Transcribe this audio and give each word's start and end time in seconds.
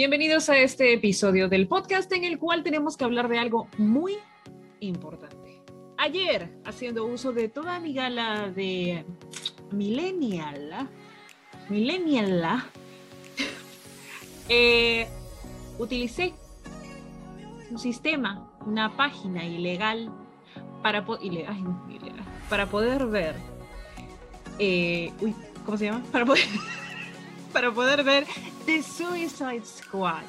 Bienvenidos 0.00 0.48
a 0.48 0.56
este 0.56 0.94
episodio 0.94 1.50
del 1.50 1.68
podcast 1.68 2.10
en 2.14 2.24
el 2.24 2.38
cual 2.38 2.62
tenemos 2.62 2.96
que 2.96 3.04
hablar 3.04 3.28
de 3.28 3.36
algo 3.38 3.68
muy 3.76 4.16
importante. 4.80 5.60
Ayer, 5.98 6.50
haciendo 6.64 7.04
uso 7.04 7.32
de 7.32 7.50
toda 7.50 7.78
mi 7.80 7.92
gala 7.92 8.48
de 8.48 9.04
millennial, 9.72 10.88
millennial, 11.68 12.64
eh, 14.48 15.06
utilicé 15.78 16.32
un 17.70 17.78
sistema, 17.78 18.50
una 18.64 18.96
página 18.96 19.44
ilegal 19.44 20.10
para, 20.82 21.04
para 22.48 22.70
poder 22.70 23.04
ver, 23.04 23.34
eh, 24.58 25.12
uy, 25.20 25.34
¿cómo 25.66 25.76
se 25.76 25.84
llama? 25.84 26.02
Para 26.10 26.24
poder, 26.24 26.46
para 27.52 27.70
poder 27.70 28.02
ver 28.02 28.24
The 28.70 28.82
Suicide 28.84 29.66
Squad. 29.66 30.22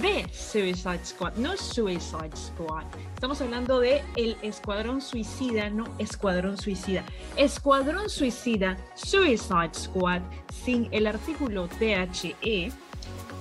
The 0.00 0.24
Suicide 0.32 1.04
Squad, 1.04 1.36
no 1.36 1.56
Suicide 1.56 2.30
Squad. 2.36 2.84
Estamos 3.12 3.40
hablando 3.40 3.80
de 3.80 4.04
el 4.14 4.36
Escuadrón 4.40 5.00
Suicida, 5.00 5.68
no 5.68 5.84
Escuadrón 5.98 6.58
Suicida. 6.58 7.04
Escuadrón 7.36 8.08
Suicida, 8.08 8.76
Suicide 8.94 9.74
Squad, 9.74 10.22
sin 10.64 10.88
el 10.92 11.08
artículo 11.08 11.66
THE. 11.66 12.70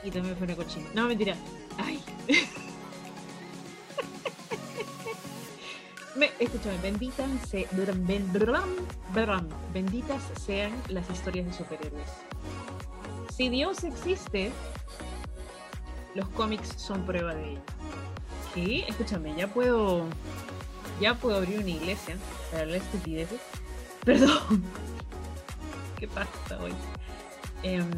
y 0.05 0.09
también 0.09 0.37
fue 0.37 0.47
una 0.47 0.55
cochina. 0.55 0.87
No, 0.93 1.09
mentira. 1.09 1.35
Me, 6.21 6.29
escúchame, 6.37 6.77
benditas, 6.83 7.27
se, 7.49 7.67
benditas 9.73 10.21
sean 10.39 10.71
las 10.89 11.09
historias 11.09 11.47
de 11.47 11.53
superhéroes. 11.53 12.09
Si 13.35 13.49
Dios 13.49 13.83
existe, 13.83 14.51
los 16.13 16.27
cómics 16.29 16.75
son 16.77 17.07
prueba 17.07 17.33
de 17.33 17.53
ello. 17.53 17.61
Sí, 18.53 18.85
escúchame, 18.87 19.33
ya 19.35 19.47
puedo, 19.47 20.05
ya 20.99 21.15
puedo 21.15 21.37
abrir 21.37 21.57
una 21.57 21.71
iglesia 21.71 22.15
para 22.51 22.65
hablar 22.65 22.77
estupideces. 22.77 23.41
Perdón. 24.05 24.63
¿Qué 25.97 26.07
pasa 26.07 26.59
hoy? 26.61 26.73
Em, 27.63 27.89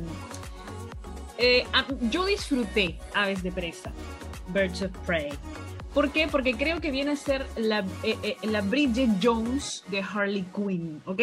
eh, 1.38 1.68
yo 2.10 2.24
disfruté 2.24 2.98
Aves 3.16 3.44
de 3.44 3.52
Presa, 3.52 3.92
Birds 4.48 4.82
of 4.82 4.92
Prey. 5.06 5.38
¿Por 5.94 6.12
qué? 6.12 6.28
Porque 6.28 6.54
creo 6.54 6.82
que 6.82 6.92
viene 6.92 7.12
a 7.12 7.16
ser 7.16 7.46
la, 7.56 7.80
eh, 8.04 8.18
eh, 8.24 8.38
la 8.44 8.62
Bridget 8.62 9.10
Jones 9.22 9.84
de 9.90 10.02
Harley 10.02 10.46
Quinn, 10.56 11.02
¿ok? 11.06 11.22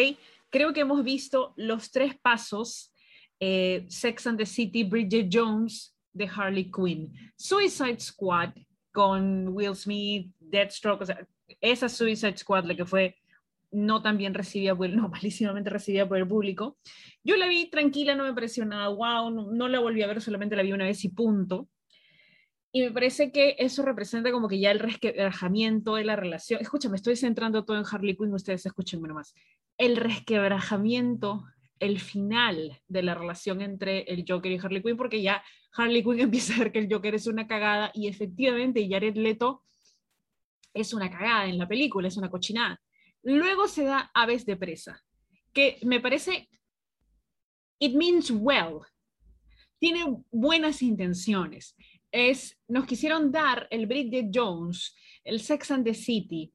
Creo 0.49 0.73
que 0.73 0.81
hemos 0.81 1.03
visto 1.03 1.53
los 1.57 1.91
tres 1.91 2.17
pasos, 2.19 2.93
Sex 3.39 4.27
and 4.27 4.37
the 4.37 4.45
City, 4.45 4.83
Bridget 4.83 5.29
Jones 5.31 5.95
de 6.13 6.27
Harley 6.27 6.71
Quinn, 6.71 7.11
Suicide 7.35 7.99
Squad 7.99 8.51
con 8.91 9.47
Will 9.49 9.75
Smith, 9.75 10.31
Deathstroke, 10.39 11.01
o 11.01 11.05
sea, 11.05 11.25
esa 11.59 11.89
Suicide 11.89 12.37
Squad, 12.37 12.65
la 12.65 12.75
que 12.75 12.85
fue 12.85 13.15
no 13.71 14.01
tan 14.01 14.17
bien 14.17 14.33
recibida, 14.33 14.75
por, 14.75 14.89
no, 14.89 15.09
malísimamente 15.09 15.69
recibida 15.69 16.07
por 16.07 16.17
el 16.17 16.27
público. 16.27 16.77
Yo 17.23 17.37
la 17.37 17.47
vi 17.47 17.69
tranquila, 17.69 18.15
no 18.15 18.23
me 18.23 18.33
pareció 18.33 18.65
nada 18.65 18.89
wow, 18.89 19.29
no, 19.29 19.67
la 19.67 19.79
volví 19.79 20.01
a 20.01 20.07
ver, 20.07 20.21
solamente 20.21 20.55
la 20.55 20.63
vi 20.63 20.73
una 20.73 20.85
vez 20.85 21.03
y 21.05 21.09
punto. 21.09 21.69
Y 22.73 22.81
me 22.81 22.91
parece 22.91 23.31
que 23.31 23.55
eso 23.59 23.83
representa 23.83 24.31
como 24.31 24.47
que 24.47 24.59
ya 24.59 24.71
el 24.71 24.79
resquebrajamiento 24.79 25.95
de 25.95 26.05
la 26.05 26.15
relación. 26.15 26.61
Escúchame, 26.61 26.95
estoy 26.95 27.17
centrando 27.17 27.65
todo 27.65 27.77
en 27.77 27.85
Harley 27.89 28.15
Quinn, 28.15 28.33
ustedes 28.33 28.65
escúchenme 28.65 29.09
nomás. 29.09 29.33
El 29.77 29.97
resquebrajamiento, 29.97 31.43
el 31.79 31.99
final 31.99 32.79
de 32.87 33.03
la 33.03 33.13
relación 33.13 33.61
entre 33.61 34.03
el 34.03 34.23
Joker 34.25 34.51
y 34.51 34.57
Harley 34.57 34.81
Quinn, 34.81 34.95
porque 34.95 35.21
ya 35.21 35.43
Harley 35.73 36.01
Quinn 36.01 36.19
empieza 36.21 36.55
a 36.55 36.59
ver 36.59 36.71
que 36.71 36.79
el 36.79 36.87
Joker 36.89 37.13
es 37.15 37.27
una 37.27 37.45
cagada 37.45 37.91
y 37.93 38.07
efectivamente 38.07 38.87
Jared 38.89 39.17
Leto 39.17 39.63
es 40.73 40.93
una 40.93 41.09
cagada 41.09 41.47
en 41.47 41.57
la 41.57 41.67
película, 41.67 42.07
es 42.07 42.15
una 42.15 42.29
cochinada. 42.29 42.79
Luego 43.23 43.67
se 43.67 43.83
da 43.83 44.09
Aves 44.13 44.45
de 44.45 44.55
Presa, 44.55 45.03
que 45.53 45.77
me 45.83 45.99
parece, 45.99 46.49
it 47.79 47.93
means 47.95 48.31
well, 48.31 48.79
tiene 49.77 50.05
buenas 50.31 50.81
intenciones. 50.81 51.75
Es, 52.11 52.59
nos 52.67 52.85
quisieron 52.85 53.31
dar 53.31 53.67
el 53.71 53.85
Bridget 53.85 54.29
Jones, 54.33 54.95
el 55.23 55.39
Sex 55.39 55.71
and 55.71 55.85
the 55.85 55.93
City, 55.93 56.51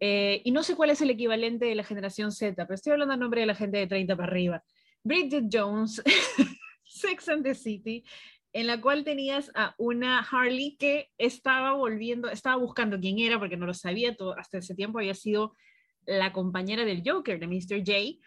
eh, 0.00 0.42
y 0.44 0.50
no 0.50 0.62
sé 0.62 0.74
cuál 0.74 0.90
es 0.90 1.00
el 1.00 1.10
equivalente 1.10 1.66
de 1.66 1.74
la 1.74 1.84
generación 1.84 2.32
Z, 2.32 2.54
pero 2.66 2.74
estoy 2.74 2.92
hablando 2.92 3.14
en 3.14 3.20
nombre 3.20 3.40
de 3.40 3.46
la 3.46 3.54
gente 3.54 3.78
de 3.78 3.86
30 3.86 4.16
para 4.16 4.28
arriba. 4.28 4.64
Bridget 5.02 5.44
Jones, 5.50 6.02
Sex 6.84 7.28
and 7.28 7.44
the 7.44 7.54
City, 7.54 8.04
en 8.52 8.66
la 8.66 8.80
cual 8.80 9.04
tenías 9.04 9.50
a 9.54 9.74
una 9.78 10.20
Harley 10.20 10.76
que 10.78 11.10
estaba 11.18 11.72
volviendo, 11.72 12.28
estaba 12.28 12.56
buscando 12.56 12.98
quién 12.98 13.18
era 13.18 13.38
porque 13.38 13.56
no 13.56 13.66
lo 13.66 13.74
sabía, 13.74 14.16
todo, 14.16 14.36
hasta 14.38 14.58
ese 14.58 14.74
tiempo 14.74 14.98
había 14.98 15.14
sido 15.14 15.54
la 16.06 16.32
compañera 16.32 16.84
del 16.84 17.02
Joker, 17.04 17.38
de 17.38 17.46
Mr. 17.46 17.78
J. 17.78 18.18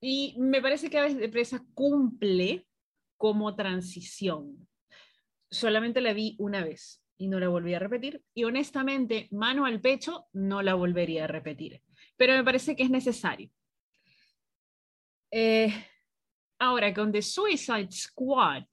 Y 0.00 0.34
me 0.38 0.60
parece 0.60 0.90
que 0.90 0.98
Aves 0.98 1.16
de 1.16 1.28
Presa 1.28 1.64
cumple 1.74 2.66
como 3.16 3.54
transición. 3.54 4.68
Solamente 5.52 6.00
la 6.00 6.14
vi 6.14 6.34
una 6.38 6.64
vez 6.64 7.02
y 7.18 7.28
no 7.28 7.38
la 7.38 7.48
volví 7.48 7.74
a 7.74 7.78
repetir. 7.78 8.22
Y 8.32 8.44
honestamente, 8.44 9.28
mano 9.30 9.66
al 9.66 9.80
pecho, 9.80 10.26
no 10.32 10.62
la 10.62 10.74
volvería 10.74 11.24
a 11.24 11.26
repetir. 11.28 11.82
Pero 12.16 12.32
me 12.32 12.42
parece 12.42 12.74
que 12.74 12.82
es 12.82 12.90
necesario. 12.90 13.50
Eh, 15.30 15.72
ahora, 16.58 16.92
con 16.94 17.12
The 17.12 17.20
Suicide 17.20 17.92
Squad, 17.92 18.64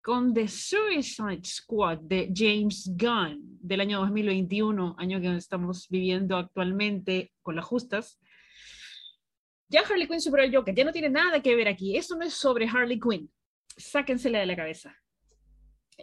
con 0.00 0.32
The 0.32 0.46
Suicide 0.46 1.44
Squad 1.44 1.98
de 1.98 2.32
James 2.32 2.88
Gunn 2.96 3.58
del 3.60 3.80
año 3.80 4.00
2021, 4.00 4.94
año 4.98 5.20
que 5.20 5.36
estamos 5.36 5.88
viviendo 5.88 6.36
actualmente 6.36 7.32
con 7.42 7.56
las 7.56 7.64
justas. 7.64 8.20
Ya 9.68 9.80
Harley 9.80 10.06
Quinn 10.06 10.20
superó 10.20 10.44
el 10.44 10.54
Joker, 10.54 10.74
ya 10.74 10.84
no 10.84 10.92
tiene 10.92 11.10
nada 11.10 11.42
que 11.42 11.56
ver 11.56 11.66
aquí. 11.66 11.96
Eso 11.96 12.16
no 12.16 12.24
es 12.24 12.34
sobre 12.34 12.68
Harley 12.68 13.00
Quinn. 13.00 13.28
Sáquensela 13.76 14.40
de 14.40 14.46
la 14.46 14.56
cabeza. 14.56 14.96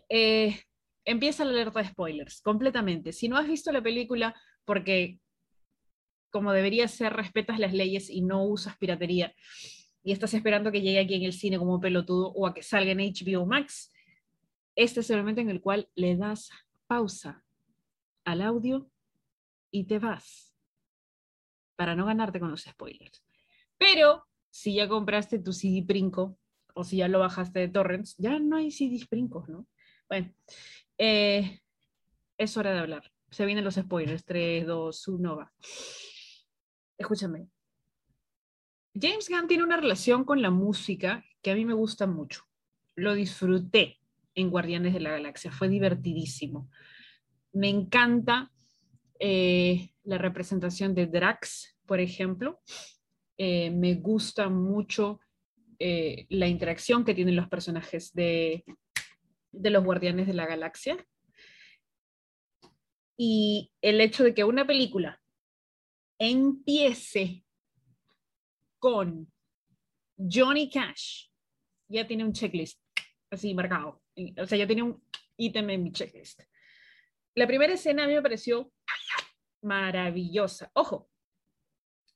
Eh, 0.07 0.59
empieza 1.05 1.43
la 1.45 1.51
alerta 1.51 1.79
de 1.79 1.87
spoilers, 1.87 2.41
completamente. 2.41 3.11
Si 3.11 3.27
no 3.27 3.37
has 3.37 3.47
visto 3.47 3.71
la 3.71 3.81
película, 3.81 4.35
porque 4.65 5.19
como 6.29 6.51
debería 6.51 6.87
ser, 6.87 7.13
respetas 7.13 7.59
las 7.59 7.73
leyes 7.73 8.09
y 8.09 8.21
no 8.21 8.43
usas 8.43 8.77
piratería, 8.77 9.33
y 10.03 10.11
estás 10.11 10.33
esperando 10.33 10.71
que 10.71 10.81
llegue 10.81 10.99
aquí 10.99 11.15
en 11.15 11.23
el 11.23 11.33
cine 11.33 11.57
como 11.57 11.79
pelotudo 11.79 12.31
o 12.31 12.47
a 12.47 12.53
que 12.53 12.63
salga 12.63 12.91
en 12.91 12.99
HBO 12.99 13.45
Max, 13.45 13.91
este 14.75 15.01
es 15.01 15.09
el 15.09 15.17
momento 15.17 15.41
en 15.41 15.49
el 15.49 15.61
cual 15.61 15.89
le 15.95 16.15
das 16.15 16.49
pausa 16.87 17.43
al 18.23 18.41
audio 18.41 18.89
y 19.71 19.85
te 19.85 19.99
vas 19.99 20.55
para 21.75 21.95
no 21.95 22.05
ganarte 22.05 22.39
con 22.39 22.51
los 22.51 22.63
spoilers. 22.63 23.23
Pero 23.77 24.25
si 24.49 24.75
ya 24.75 24.87
compraste 24.87 25.39
tu 25.39 25.53
CD 25.53 25.83
Princo 25.85 26.37
o 26.79 26.85
si 26.85 26.95
ya 26.95 27.09
lo 27.09 27.19
bajaste 27.19 27.59
de 27.59 27.67
torrents, 27.67 28.15
ya 28.17 28.39
no 28.39 28.55
hay 28.55 28.71
CD 28.71 29.05
Princos, 29.09 29.49
¿no? 29.49 29.67
Bueno, 30.07 30.33
eh, 30.97 31.59
es 32.37 32.55
hora 32.55 32.71
de 32.71 32.79
hablar. 32.79 33.11
Se 33.29 33.45
vienen 33.45 33.65
los 33.65 33.75
spoilers. 33.75 34.23
3, 34.23 34.65
2, 34.65 35.07
1, 35.09 35.35
va. 35.35 35.51
Escúchame, 36.97 37.49
James 38.93 39.27
Gunn 39.27 39.47
tiene 39.47 39.63
una 39.65 39.75
relación 39.75 40.23
con 40.23 40.41
la 40.41 40.51
música 40.51 41.25
que 41.41 41.51
a 41.51 41.55
mí 41.55 41.65
me 41.65 41.73
gusta 41.73 42.07
mucho. 42.07 42.43
Lo 42.95 43.13
disfruté 43.13 43.99
en 44.33 44.49
Guardianes 44.49 44.93
de 44.93 45.01
la 45.01 45.11
Galaxia, 45.11 45.51
fue 45.51 45.67
divertidísimo. 45.67 46.69
Me 47.51 47.67
encanta 47.67 48.53
eh, 49.19 49.91
la 50.03 50.17
representación 50.17 50.95
de 50.95 51.07
Drax, 51.07 51.77
por 51.85 51.99
ejemplo. 51.99 52.61
Eh, 53.37 53.69
me 53.69 53.95
gusta 53.95 54.47
mucho 54.47 55.19
eh, 55.79 56.25
la 56.29 56.47
interacción 56.47 57.05
que 57.05 57.15
tienen 57.15 57.35
los 57.35 57.47
personajes 57.47 58.13
de, 58.13 58.65
de 59.51 59.69
los 59.69 59.83
Guardianes 59.83 60.27
de 60.27 60.33
la 60.33 60.45
Galaxia. 60.45 60.97
Y 63.17 63.71
el 63.81 63.99
hecho 64.01 64.23
de 64.23 64.33
que 64.33 64.43
una 64.43 64.65
película 64.65 65.21
empiece 66.19 67.43
con 68.79 69.31
Johnny 70.17 70.69
Cash, 70.69 71.27
ya 71.89 72.07
tiene 72.07 72.23
un 72.23 72.33
checklist 72.33 72.81
así 73.29 73.53
marcado. 73.53 74.01
O 74.37 74.45
sea, 74.45 74.57
ya 74.57 74.67
tiene 74.67 74.83
un 74.83 75.03
ítem 75.37 75.69
en 75.69 75.83
mi 75.83 75.91
checklist. 75.91 76.41
La 77.35 77.47
primera 77.47 77.73
escena 77.73 78.03
a 78.03 78.07
mí 78.07 78.13
me 78.13 78.21
pareció 78.21 78.71
maravillosa. 79.61 80.71
Ojo, 80.73 81.09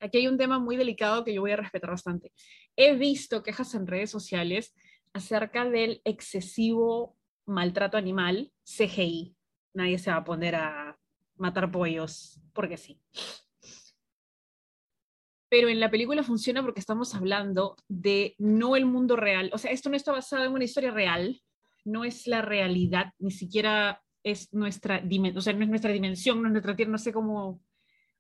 aquí 0.03 0.17
hay 0.17 0.27
un 0.27 0.37
tema 0.37 0.59
muy 0.59 0.75
delicado 0.75 1.23
que 1.23 1.33
yo 1.33 1.41
voy 1.41 1.51
a 1.51 1.57
respetar 1.57 1.89
bastante. 1.89 2.31
He 2.75 2.95
visto 2.95 3.41
quejas 3.41 3.73
en 3.73 3.87
redes 3.87 4.11
sociales 4.11 4.75
acerca 5.13 5.65
del 5.65 6.01
excesivo 6.03 7.15
maltrato 7.45 7.97
animal 7.97 8.51
CGI. 8.63 9.35
Nadie 9.73 9.97
se 9.97 10.11
va 10.11 10.17
a 10.17 10.23
poner 10.23 10.55
a 10.55 10.97
matar 11.37 11.71
pollos 11.71 12.39
porque 12.53 12.77
sí. 12.77 12.99
Pero 15.49 15.69
en 15.69 15.79
la 15.79 15.89
película 15.89 16.23
funciona 16.23 16.61
porque 16.61 16.79
estamos 16.79 17.15
hablando 17.15 17.75
de 17.87 18.35
no 18.39 18.75
el 18.75 18.85
mundo 18.85 19.15
real. 19.15 19.51
O 19.53 19.57
sea, 19.57 19.71
esto 19.71 19.89
no 19.89 19.95
está 19.95 20.11
basado 20.11 20.45
en 20.45 20.51
una 20.51 20.63
historia 20.63 20.91
real, 20.91 21.41
no 21.85 22.03
es 22.03 22.27
la 22.27 22.41
realidad, 22.41 23.13
ni 23.19 23.31
siquiera 23.31 24.01
es 24.23 24.51
nuestra 24.53 24.99
dimensión, 24.99 25.37
o 25.37 25.41
sea, 25.41 25.53
no 25.53 25.63
es 25.63 25.69
nuestra 25.69 25.91
dimensión, 25.91 26.41
no 26.41 26.47
es 26.47 26.53
nuestra 26.53 26.75
tierra, 26.75 26.91
no 26.91 26.97
sé 26.97 27.13
cómo 27.13 27.61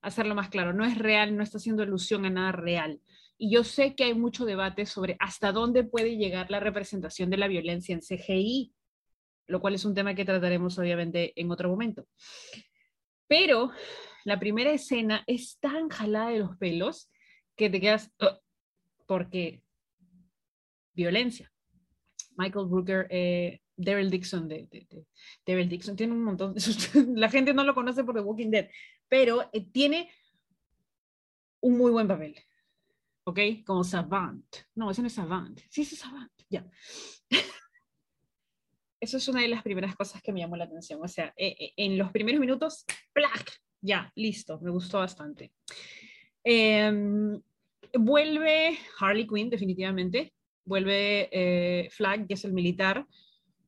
hacerlo 0.03 0.35
más 0.35 0.49
claro, 0.49 0.73
no 0.73 0.85
es 0.85 0.97
real, 0.97 1.35
no 1.35 1.41
está 1.41 1.57
haciendo 1.57 1.81
alusión 1.81 2.25
a 2.25 2.29
nada 2.29 2.51
real. 2.51 3.01
Y 3.37 3.51
yo 3.51 3.63
sé 3.63 3.95
que 3.95 4.03
hay 4.03 4.13
mucho 4.13 4.45
debate 4.45 4.85
sobre 4.85 5.15
hasta 5.19 5.51
dónde 5.51 5.83
puede 5.83 6.17
llegar 6.17 6.51
la 6.51 6.59
representación 6.59 7.29
de 7.29 7.37
la 7.37 7.47
violencia 7.47 7.93
en 7.93 8.01
CGI, 8.01 8.73
lo 9.47 9.59
cual 9.59 9.75
es 9.75 9.85
un 9.85 9.95
tema 9.95 10.13
que 10.13 10.25
trataremos 10.25 10.77
obviamente 10.77 11.33
en 11.35 11.51
otro 11.51 11.69
momento. 11.69 12.05
Pero 13.27 13.71
la 14.25 14.39
primera 14.39 14.71
escena 14.71 15.23
es 15.25 15.57
tan 15.59 15.89
jalada 15.89 16.29
de 16.29 16.39
los 16.39 16.57
pelos 16.57 17.09
que 17.55 17.69
te 17.69 17.81
quedas, 17.81 18.11
porque 19.07 19.63
violencia. 20.93 21.51
Michael 22.35 22.67
Brooker, 22.67 23.07
eh, 23.09 23.61
Daryl 23.75 24.09
Dixon, 24.09 24.47
de, 24.47 24.67
Daryl 25.45 25.69
Dixon 25.69 25.95
tiene 25.95 26.13
un 26.13 26.23
montón, 26.23 26.53
de, 26.53 26.61
la 27.15 27.29
gente 27.29 27.53
no 27.53 27.63
lo 27.63 27.73
conoce 27.73 28.03
por 28.03 28.15
The 28.15 28.21
Walking 28.21 28.51
Dead, 28.51 28.69
pero 29.13 29.47
eh, 29.53 29.61
tiene 29.71 30.09
un 31.61 31.77
muy 31.77 31.91
buen 31.91 32.07
papel. 32.07 32.35
¿ok? 33.25 33.39
Como 33.63 33.83
Savant. 33.83 34.43
No, 34.73 34.89
ese 34.89 35.01
no 35.03 35.07
es 35.07 35.13
Savant. 35.13 35.59
Sí, 35.69 35.83
es 35.83 35.99
Savant, 35.99 36.31
ya. 36.49 36.65
Eso 38.99 39.17
es 39.17 39.27
una 39.27 39.41
de 39.41 39.49
las 39.49 39.61
primeras 39.61 39.95
cosas 39.95 40.19
que 40.23 40.33
me 40.33 40.39
llamó 40.39 40.55
la 40.55 40.63
atención. 40.63 40.99
O 40.99 41.07
sea, 41.07 41.31
eh, 41.37 41.55
eh, 41.59 41.73
en 41.77 41.95
los 41.95 42.11
primeros 42.11 42.41
minutos, 42.41 42.85
¡plac! 43.13 43.61
Ya, 43.81 44.11
listo, 44.15 44.59
me 44.61 44.71
gustó 44.71 44.97
bastante. 44.97 45.51
Em, 46.43 47.39
vuelve 47.93 48.79
Harley 48.99 49.27
Quinn, 49.27 49.51
definitivamente. 49.51 50.33
Vuelve 50.65 51.29
eh, 51.31 51.87
Flag, 51.91 52.25
que 52.25 52.33
es 52.33 52.45
el 52.45 52.53
militar. 52.53 53.05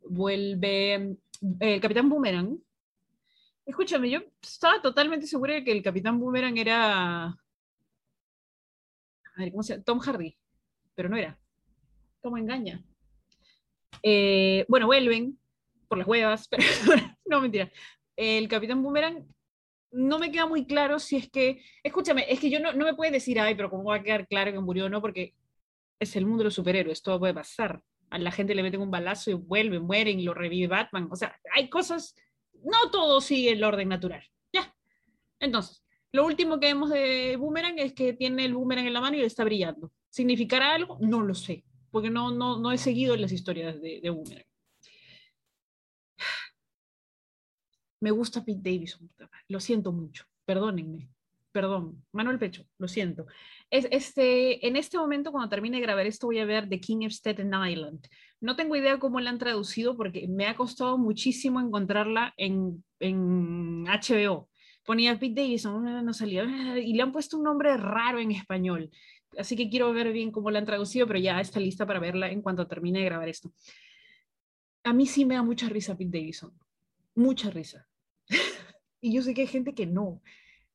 Vuelve 0.10 1.18
el 1.60 1.82
Capitán 1.82 2.10
Boomerang. 2.10 2.58
Escúchame, 3.66 4.10
yo 4.10 4.20
estaba 4.42 4.82
totalmente 4.82 5.28
segura 5.28 5.56
de 5.56 5.64
que 5.64 5.72
el 5.72 5.82
Capitán 5.82 6.20
Boomerang 6.20 6.58
era 6.58 7.36
¿cómo 9.52 9.64
se 9.64 9.74
llama? 9.74 9.84
Tom 9.84 10.00
Hardy, 10.00 10.38
pero 10.94 11.10
no 11.10 11.18
era. 11.18 11.38
¿Cómo 12.22 12.38
engaña? 12.38 12.84
Eh, 14.02 14.66
bueno, 14.68 14.88
vuelven 14.88 15.38
por 15.88 15.98
las 15.98 16.08
huevas, 16.08 16.48
pero 16.50 16.64
no, 17.26 17.42
mentira. 17.42 17.72
El 18.16 18.48
Capitán 18.48 18.82
Boomerang 18.82 19.28
no 19.92 20.20
me 20.20 20.32
queda 20.32 20.46
muy 20.46 20.66
claro 20.66 21.00
si 21.00 21.18
es 21.18 21.30
que, 21.30 21.62
escúchame, 21.84 22.26
es 22.30 22.40
que 22.40 22.50
yo 22.50 22.60
no, 22.60 22.74
no 22.74 22.86
me 22.86 22.96
puede 22.96 23.12
decir, 23.12 23.40
ay, 23.40 23.56
pero 23.56 23.70
cómo 23.70 23.86
va 23.86 23.98
a 23.98 24.04
quedar 24.04 24.28
claro 24.28 24.52
que 24.52 24.60
murió 24.60 24.86
o 24.86 24.90
no, 24.90 25.02
porque 25.02 25.34
es 26.00 26.16
el 26.16 26.26
mundo 26.26 26.40
de 26.40 26.46
los 26.46 26.56
superhéroes, 26.56 27.02
todo 27.02 27.20
puede 27.20 27.34
pasar. 27.34 27.82
A 28.10 28.20
la 28.20 28.32
gente 28.32 28.56
le 28.56 28.64
meten 28.64 28.82
un 28.82 28.92
balazo 28.92 29.32
y 29.32 29.34
vuelven, 29.34 29.84
mueren 29.84 30.20
y 30.20 30.24
lo 30.24 30.34
revive 30.34 30.68
Batman. 30.68 31.08
O 31.12 31.16
sea, 31.16 31.40
hay 31.54 31.70
cosas, 31.70 32.16
no 32.64 32.90
todo 32.92 33.22
sigue 33.22 33.52
el 33.52 33.64
orden 33.64 33.90
natural. 33.90 34.24
Ya. 34.54 34.76
Entonces, 35.40 35.84
lo 36.12 36.26
último 36.26 36.60
que 36.60 36.68
vemos 36.68 36.90
de 36.90 37.36
Boomerang 37.38 37.78
es 37.80 37.94
que 37.94 38.14
tiene 38.14 38.46
el 38.46 38.54
Boomerang 38.54 38.88
en 38.88 38.94
la 38.94 39.02
mano 39.02 39.18
y 39.18 39.22
está 39.22 39.44
brillando. 39.44 39.92
¿Significará 40.10 40.74
algo? 40.74 40.98
No 41.02 41.22
lo 41.22 41.36
sé, 41.36 41.66
porque 41.92 42.10
no, 42.10 42.32
no, 42.32 42.58
no 42.58 42.72
he 42.72 42.78
seguido 42.78 43.16
las 43.18 43.32
historias 43.32 43.82
de, 43.82 44.00
de 44.02 44.10
Boomerang. 44.10 44.46
Me 48.00 48.12
gusta 48.12 48.46
Pete 48.46 48.62
Davidson, 48.62 49.10
lo 49.48 49.60
siento 49.60 49.92
mucho, 49.92 50.26
perdónenme, 50.46 51.10
perdón, 51.52 52.06
mano 52.12 52.30
al 52.30 52.38
pecho, 52.38 52.66
lo 52.78 52.88
siento. 52.88 53.26
Es, 53.70 53.88
este, 53.90 54.68
en 54.68 54.76
este 54.76 54.98
momento, 54.98 55.32
cuando 55.32 55.50
termine 55.50 55.78
de 55.78 55.84
grabar 55.84 56.06
esto, 56.06 56.28
voy 56.28 56.40
a 56.40 56.46
ver 56.46 56.70
The 56.70 56.80
King 56.80 57.06
of 57.06 57.14
Staten 57.14 57.52
Island. 57.68 58.08
No 58.42 58.56
tengo 58.56 58.76
idea 58.76 59.00
cómo 59.00 59.20
la 59.20 59.30
han 59.30 59.38
traducido 59.38 59.96
porque 59.96 60.28
me 60.28 60.48
ha 60.48 60.56
costado 60.56 60.98
muchísimo 60.98 61.60
encontrarla 61.60 62.34
en, 62.38 62.84
en 63.00 63.86
HBO 63.86 64.50
ponía 64.86 65.18
Pete 65.20 65.42
Davidson, 65.42 66.06
no 66.06 66.14
salía, 66.14 66.46
y 66.80 66.94
le 66.94 67.02
han 67.02 67.12
puesto 67.12 67.38
un 67.38 67.44
nombre 67.44 67.76
raro 67.76 68.20
en 68.20 68.32
español. 68.32 68.92
Así 69.38 69.58
que 69.58 69.70
quiero 69.70 69.92
ver 69.92 70.14
bien 70.14 70.32
cómo 70.32 70.50
la 70.50 70.60
han 70.60 70.66
traducido, 70.66 71.08
pero 71.08 71.20
ya 71.20 71.42
está 71.42 71.60
lista 71.60 71.86
para 71.86 72.00
verla 72.00 72.32
en 72.32 72.42
cuanto 72.42 72.68
termine 72.68 73.00
de 73.00 73.06
grabar 73.06 73.28
esto. 73.28 73.52
A 74.84 74.94
mí 74.94 75.08
sí 75.08 75.26
me 75.26 75.36
da 75.36 75.44
mucha 75.44 75.68
risa 75.68 75.98
Pete 75.98 76.20
Davidson, 76.20 76.54
mucha 77.16 77.50
risa. 77.50 77.88
y 79.02 79.14
yo 79.14 79.22
sé 79.22 79.34
que 79.34 79.42
hay 79.42 79.48
gente 79.48 79.74
que 79.74 79.88
no, 79.88 80.22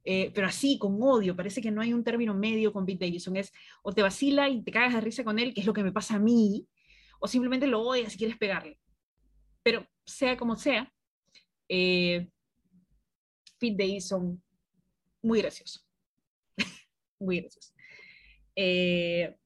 eh, 0.05 0.33
pero 0.35 0.47
así, 0.47 0.79
con 0.79 1.01
odio, 1.01 1.37
parece 1.37 1.63
que 1.63 1.71
no 1.71 1.81
hay 1.81 1.93
un 1.93 2.05
término 2.05 2.35
medio 2.35 2.73
con 2.73 2.85
Pete 2.85 3.07
Davidson, 3.07 3.37
es 3.37 3.53
o 3.83 3.93
te 3.93 4.03
vacila 4.03 4.49
y 4.49 4.63
te 4.63 4.73
cagas 4.73 4.95
de 4.95 5.01
risa 5.01 5.25
con 5.25 5.39
él, 5.39 5.55
que 5.55 5.61
es 5.61 5.67
lo 5.67 5.73
que 5.73 5.85
me 5.85 5.93
pasa 5.93 6.17
a 6.17 6.19
mí, 6.19 6.67
o 7.21 7.29
simplemente 7.29 7.67
lo 7.67 7.83
odias 7.83 8.13
si 8.13 8.19
quieres 8.19 8.37
pegarle. 8.37 8.79
Pero 9.63 9.87
sea 10.05 10.37
como 10.37 10.57
sea, 10.57 10.93
eh, 11.69 12.29
Pete 13.59 13.77
Davidson, 13.79 14.43
muy 15.23 15.41
gracioso. 15.41 15.81
muy 17.21 17.41
gracioso. 17.41 17.73
Eh, 18.57 19.37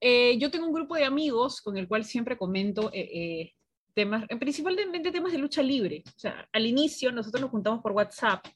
eh, 0.00 0.38
yo 0.38 0.50
tengo 0.50 0.66
un 0.66 0.72
grupo 0.72 0.94
de 0.94 1.04
amigos 1.04 1.60
con 1.60 1.76
el 1.76 1.88
cual 1.88 2.04
siempre 2.04 2.36
comento 2.36 2.90
eh, 2.92 3.52
temas, 3.94 4.26
principalmente 4.38 5.10
temas 5.10 5.32
de 5.32 5.38
lucha 5.38 5.62
libre. 5.62 6.02
O 6.06 6.18
sea, 6.18 6.48
al 6.52 6.66
inicio 6.66 7.10
nosotros 7.12 7.40
nos 7.40 7.50
juntamos 7.50 7.80
por 7.80 7.92
WhatsApp 7.92 8.46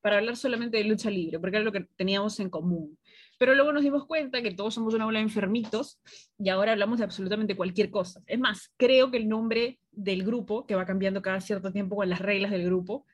para 0.00 0.18
hablar 0.18 0.36
solamente 0.36 0.78
de 0.78 0.84
lucha 0.84 1.10
libre, 1.10 1.38
porque 1.38 1.56
era 1.56 1.64
lo 1.64 1.72
que 1.72 1.86
teníamos 1.96 2.40
en 2.40 2.48
común. 2.50 2.98
Pero 3.40 3.54
luego 3.54 3.72
nos 3.72 3.82
dimos 3.82 4.04
cuenta 4.04 4.42
que 4.42 4.50
todos 4.50 4.74
somos 4.74 4.92
una 4.92 5.06
bola 5.06 5.18
de 5.18 5.22
enfermitos 5.22 5.98
y 6.36 6.50
ahora 6.50 6.72
hablamos 6.72 6.98
de 6.98 7.04
absolutamente 7.04 7.56
cualquier 7.56 7.90
cosa. 7.90 8.22
Es 8.26 8.38
más, 8.38 8.70
creo 8.76 9.10
que 9.10 9.16
el 9.16 9.30
nombre 9.30 9.80
del 9.90 10.24
grupo, 10.24 10.66
que 10.66 10.74
va 10.74 10.84
cambiando 10.84 11.22
cada 11.22 11.40
cierto 11.40 11.72
tiempo 11.72 11.96
con 11.96 12.10
las 12.10 12.18
reglas 12.18 12.50
del 12.50 12.66
grupo, 12.66 13.06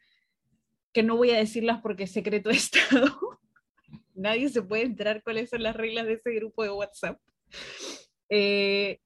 que 0.93 1.05
no 1.05 1.17
voy 1.17 1.31
a 1.31 1.37
decirlas 1.37 1.81
porque 1.81 2.03
es 2.05 2.11
secreto 2.11 2.49
de 2.49 2.57
Estado. 2.57 3.17
Nadie 4.15 4.49
se 4.49 4.63
puede 4.63 4.83
enterar 4.83 5.23
cuáles 5.23 5.49
son 5.49 5.63
las 5.63 5.77
reglas 5.77 6.07
de 6.07 6.15
ese 6.15 6.33
grupo 6.33 6.65
de 6.65 6.71
WhatsApp. 6.71 7.21
Eh, 8.29 8.99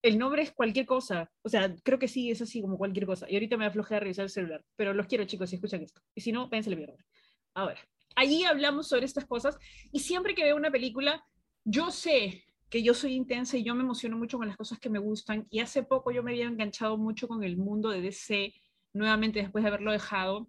el 0.00 0.16
nombre 0.16 0.42
es 0.42 0.52
cualquier 0.52 0.86
cosa. 0.86 1.28
O 1.42 1.48
sea, 1.48 1.74
creo 1.82 1.98
que 1.98 2.06
sí, 2.06 2.30
es 2.30 2.40
así 2.40 2.62
como 2.62 2.78
cualquier 2.78 3.06
cosa. 3.06 3.28
Y 3.28 3.34
ahorita 3.34 3.56
me 3.56 3.66
aflojé 3.66 3.96
a 3.96 4.00
revisar 4.00 4.26
el 4.26 4.30
celular. 4.30 4.64
Pero 4.76 4.94
los 4.94 5.08
quiero, 5.08 5.24
chicos, 5.24 5.50
si 5.50 5.56
escuchan 5.56 5.82
esto. 5.82 6.00
Y 6.14 6.20
si 6.20 6.30
no, 6.30 6.48
la 6.52 6.76
mierda. 6.76 7.04
Ahora, 7.52 7.80
allí 8.20 8.44
hablamos 8.44 8.88
sobre 8.88 9.06
estas 9.06 9.26
cosas. 9.26 9.56
Y 9.92 10.00
siempre 10.00 10.34
que 10.34 10.44
veo 10.44 10.56
una 10.56 10.70
película, 10.70 11.24
yo 11.64 11.90
sé 11.90 12.44
que 12.68 12.82
yo 12.82 12.94
soy 12.94 13.14
intensa 13.14 13.56
y 13.56 13.64
yo 13.64 13.74
me 13.74 13.82
emociono 13.82 14.16
mucho 14.16 14.38
con 14.38 14.46
las 14.46 14.56
cosas 14.56 14.78
que 14.78 14.90
me 14.90 14.98
gustan. 14.98 15.46
Y 15.50 15.60
hace 15.60 15.82
poco 15.82 16.12
yo 16.12 16.22
me 16.22 16.32
había 16.32 16.46
enganchado 16.46 16.96
mucho 16.96 17.26
con 17.26 17.42
el 17.42 17.56
mundo 17.56 17.90
de 17.90 18.00
DC, 18.00 18.54
nuevamente 18.92 19.40
después 19.40 19.64
de 19.64 19.68
haberlo 19.68 19.92
dejado 19.92 20.48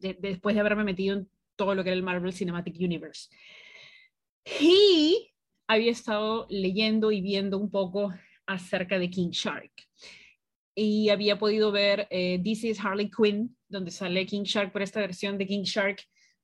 después 0.00 0.54
de 0.54 0.60
haberme 0.60 0.84
metido 0.84 1.16
en 1.16 1.28
todo 1.56 1.74
lo 1.74 1.82
que 1.82 1.90
era 1.90 1.96
el 1.96 2.02
Marvel 2.02 2.32
Cinematic 2.32 2.76
Universe. 2.78 3.28
Y 4.60 5.32
había 5.66 5.92
estado 5.92 6.46
leyendo 6.50 7.12
y 7.12 7.20
viendo 7.20 7.58
un 7.58 7.70
poco 7.70 8.12
acerca 8.46 8.98
de 8.98 9.10
King 9.10 9.30
Shark. 9.30 9.72
Y 10.74 11.10
había 11.10 11.38
podido 11.38 11.70
ver 11.70 12.08
eh, 12.10 12.40
This 12.42 12.64
is 12.64 12.80
Harley 12.80 13.10
Quinn, 13.10 13.56
donde 13.68 13.90
sale 13.90 14.26
King 14.26 14.44
Shark 14.44 14.72
por 14.72 14.82
esta 14.82 15.00
versión 15.00 15.36
de 15.36 15.46
King 15.46 15.64
Shark, 15.64 16.02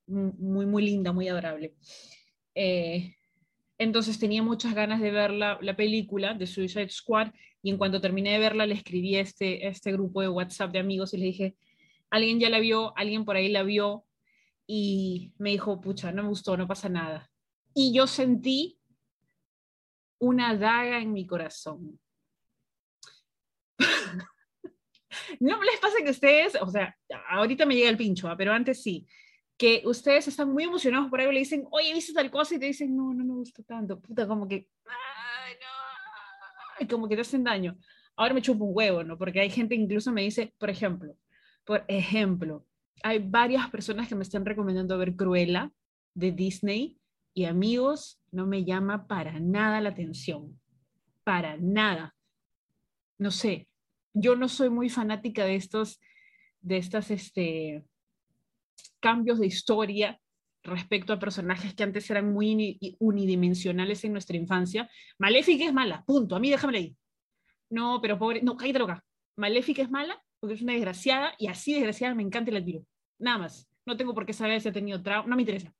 muy, 0.09 0.67
muy 0.67 0.83
linda, 0.85 1.13
muy 1.13 1.29
adorable. 1.29 1.75
Eh, 2.55 3.15
entonces 3.79 4.19
tenía 4.19 4.43
muchas 4.43 4.75
ganas 4.75 5.01
de 5.01 5.11
ver 5.11 5.31
la, 5.31 5.59
la, 5.61 5.77
película 5.77 6.35
de 6.35 6.47
Suicide 6.47 6.89
Squad 6.89 7.33
y 7.63 7.71
en 7.71 7.79
cuanto 7.79 8.01
terminé 8.01 8.33
de 8.33 8.39
verla 8.39 8.67
le 8.67 8.75
escribí 8.75 9.17
a 9.17 9.21
este, 9.21 9.69
este 9.69 9.93
grupo 9.93 10.21
de 10.21 10.29
WhatsApp 10.29 10.73
de 10.73 10.81
amigos 10.81 11.15
y 11.15 11.19
le 11.19 11.27
dije, 11.27 11.57
alguien 12.11 12.41
ya 12.41 12.51
la 12.51 12.59
vio, 12.59 12.97
alguien 12.97 13.25
por 13.25 13.37
ahí 13.37 13.49
la 13.49 13.63
vio 13.63 14.05
y 14.67 15.33
me 15.39 15.51
dijo, 15.51 15.81
pucha, 15.81 16.13
no 16.13 16.23
me 16.23 16.29
gustó, 16.29 16.57
no 16.57 16.67
pasa 16.67 16.89
nada. 16.89 17.31
Y 17.75 17.93
yo 17.93 18.07
sentí 18.07 18.79
una 20.19 20.57
daga 20.57 21.01
en 21.01 21.13
mi 21.13 21.27
corazón. 21.27 22.01
¿No 25.41 25.63
les 25.63 25.81
pasa 25.81 25.99
que 26.03 26.11
ustedes, 26.11 26.57
o 26.61 26.69
sea, 26.71 26.97
ahorita 27.31 27.65
me 27.67 27.77
llega 27.77 27.91
el 27.91 27.97
pincho, 27.97 28.29
¿ah? 28.29 28.37
pero 28.37 28.53
antes 28.53 28.83
sí, 28.83 29.07
que 29.59 29.83
ustedes 29.85 30.29
están 30.29 30.53
muy 30.53 30.65
emocionados 30.65 31.11
por 31.11 31.21
algo 31.21 31.33
y 31.33 31.35
le 31.35 31.41
dicen, 31.41 31.67
oye, 31.73 31.93
¿viste 31.93 32.13
tal 32.13 32.31
cosa? 32.31 32.55
Y 32.55 32.61
te 32.61 32.67
dicen, 32.67 32.97
no, 32.97 33.13
no 33.13 33.25
me 33.25 33.35
gusta 33.35 33.63
tanto. 33.65 34.01
Puta, 34.01 34.27
como 34.27 34.47
que, 34.47 34.69
ay, 34.87 35.57
no. 36.81 36.89
Como 36.89 37.09
que 37.09 37.17
te 37.17 37.23
hacen 37.23 37.43
daño. 37.43 37.77
Ahora 38.17 38.35
me 38.35 38.41
chupo 38.41 38.65
un 38.65 38.71
huevo, 38.75 39.03
¿no? 39.03 39.19
Porque 39.19 39.41
hay 39.41 39.51
gente 39.51 39.75
incluso 39.75 40.13
me 40.13 40.23
dice, 40.23 40.55
por 40.59 40.71
ejemplo, 40.71 41.17
por 41.65 41.85
ejemplo, 41.89 42.65
hay 43.03 43.19
varias 43.19 43.69
personas 43.69 44.09
que 44.09 44.15
me 44.15 44.23
están 44.23 44.47
recomendando 44.47 44.97
ver 44.97 45.17
Cruella 45.17 45.73
de 46.15 46.33
Disney 46.33 46.99
y 47.35 47.45
amigos, 47.45 48.21
no 48.31 48.47
me 48.47 48.65
llama 48.65 49.07
para 49.07 49.39
nada 49.41 49.81
la 49.81 49.91
atención. 49.91 50.59
Para 51.25 51.57
nada. 51.57 52.15
No 53.19 53.33
sé, 53.33 53.69
yo 54.15 54.37
no 54.37 54.49
soy 54.49 54.71
muy 54.71 54.89
fanática 54.89 55.45
de 55.45 55.57
estos, 55.57 56.01
de 56.61 56.79
estas, 56.79 57.11
este, 57.11 57.85
cambios 59.01 59.39
de 59.39 59.47
historia 59.47 60.21
respecto 60.63 61.13
a 61.13 61.19
personajes 61.19 61.75
que 61.75 61.83
antes 61.83 62.09
eran 62.11 62.33
muy 62.33 62.79
unidimensionales 62.99 64.05
en 64.05 64.13
nuestra 64.13 64.37
infancia. 64.37 64.91
Maléfica 65.19 65.65
es 65.65 65.73
mala, 65.73 66.05
punto. 66.05 66.37
A 66.37 66.41
mí 66.41 66.51
déjame 66.51 66.79
ahí. 66.79 66.97
No, 67.71 68.01
pero 68.01 68.19
pobre, 68.19 68.43
no, 68.43 68.57
cállate 68.57 68.79
loca. 68.79 69.05
Maléfica 69.37 69.83
es 69.83 69.91
mala 69.91 70.23
porque 70.41 70.55
es 70.55 70.63
una 70.63 70.73
desgraciada 70.73 71.35
y 71.39 71.49
así 71.49 71.75
desgraciada 71.75 72.15
me 72.15 72.23
encanta 72.23 72.51
y 72.51 72.55
la 72.55 72.61
admiro. 72.61 72.85
Nada 73.19 73.39
más. 73.39 73.69
No 73.87 73.97
tengo 73.97 74.15
por 74.15 74.27
qué 74.27 74.35
saber 74.35 74.61
si 74.61 74.69
ha 74.69 74.73
tenido 74.73 75.03
trauma, 75.03 75.29
no 75.29 75.37
me 75.37 75.43
interesa. 75.43 75.73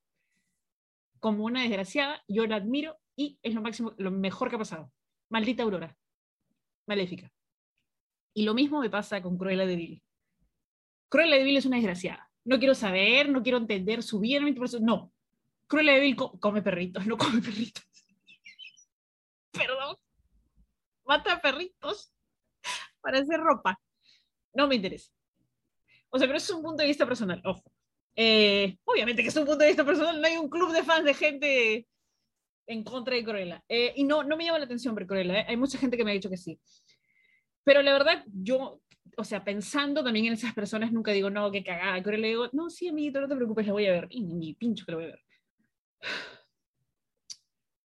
Como 1.19 1.43
una 1.45 1.61
desgraciada, 1.61 2.23
yo 2.27 2.47
la 2.47 2.55
admiro 2.55 2.97
y 3.15 3.37
es 3.43 3.53
lo 3.53 3.61
máximo, 3.61 3.93
lo 3.97 4.09
mejor 4.09 4.49
que 4.49 4.55
ha 4.55 4.59
pasado. 4.59 4.91
Maldita 5.29 5.63
Aurora. 5.63 5.95
Maléfica. 6.87 7.31
Y 8.33 8.43
lo 8.43 8.53
mismo 8.53 8.79
me 8.79 8.89
pasa 8.89 9.21
con 9.21 9.37
Cruella 9.37 9.65
de 9.65 9.75
Vil. 9.75 10.03
Cruella 11.09 11.35
de 11.35 11.43
Vil 11.43 11.57
es 11.57 11.65
una 11.65 11.77
desgraciada. 11.77 12.28
No 12.49 12.57
quiero 12.57 12.73
saber, 12.73 13.29
no 13.29 13.43
quiero 13.43 13.59
entender 13.59 14.01
su 14.01 14.19
vida, 14.19 14.41
no. 14.81 15.13
Cruella 15.67 15.93
de 15.93 15.99
Vil 15.99 16.15
come 16.15 16.63
perritos, 16.63 17.05
no 17.05 17.15
come 17.15 17.41
perritos. 17.41 17.83
Perdón. 19.51 19.95
Mata 21.05 21.39
perritos 21.39 22.11
para 23.01 23.19
hacer 23.19 23.39
ropa. 23.39 23.79
No 24.55 24.67
me 24.67 24.73
interesa. 24.77 25.11
O 26.09 26.17
sea, 26.17 26.27
pero 26.27 26.39
es 26.39 26.49
un 26.49 26.63
punto 26.63 26.81
de 26.81 26.87
vista 26.87 27.05
personal, 27.05 27.39
ojo. 27.45 27.71
Eh, 28.15 28.79
obviamente 28.83 29.21
que 29.21 29.29
es 29.29 29.35
un 29.35 29.45
punto 29.45 29.63
de 29.63 29.67
vista 29.67 29.85
personal, 29.85 30.19
no 30.19 30.27
hay 30.27 30.37
un 30.37 30.49
club 30.49 30.73
de 30.73 30.83
fans 30.83 31.05
de 31.05 31.13
gente 31.13 31.87
en 32.65 32.83
contra 32.83 33.13
de 33.13 33.23
Cruella. 33.23 33.63
Eh, 33.69 33.93
y 33.95 34.05
no, 34.05 34.23
no 34.23 34.35
me 34.35 34.45
llama 34.45 34.57
la 34.57 34.65
atención 34.65 34.95
ver 34.95 35.05
Cruella, 35.05 35.41
eh. 35.41 35.45
hay 35.49 35.55
mucha 35.55 35.77
gente 35.77 35.97
que 35.97 36.03
me 36.03 36.09
ha 36.09 36.15
dicho 36.15 36.31
que 36.31 36.37
sí. 36.37 36.59
Pero 37.63 37.83
la 37.83 37.93
verdad, 37.93 38.23
yo, 38.25 38.81
o 39.17 39.23
sea, 39.23 39.43
pensando 39.43 40.03
también 40.03 40.27
en 40.27 40.33
esas 40.33 40.53
personas, 40.53 40.91
nunca 40.91 41.11
digo, 41.11 41.29
no, 41.29 41.51
qué 41.51 41.63
cagada, 41.63 42.01
Cruella, 42.01 42.27
digo, 42.27 42.49
no, 42.53 42.69
sí, 42.69 42.87
amiguito, 42.87 43.21
no 43.21 43.27
te 43.27 43.35
preocupes, 43.35 43.67
la 43.67 43.73
voy 43.73 43.85
a 43.87 43.91
ver. 43.91 44.07
Y 44.09 44.23
ni 44.23 44.53
pincho 44.53 44.85
que 44.85 44.91
la 44.91 44.97
voy 44.97 45.05
a 45.05 45.09
ver. 45.09 45.23